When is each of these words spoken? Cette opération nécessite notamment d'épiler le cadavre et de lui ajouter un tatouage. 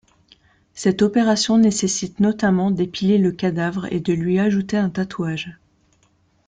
Cette 0.73 1.03
opération 1.03 1.59
nécessite 1.59 2.19
notamment 2.21 2.71
d'épiler 2.71 3.19
le 3.19 3.31
cadavre 3.31 3.85
et 3.93 3.99
de 3.99 4.13
lui 4.13 4.39
ajouter 4.39 4.75
un 4.77 4.89
tatouage. 4.89 5.59